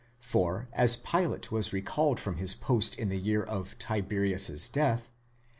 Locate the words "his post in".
2.37-3.09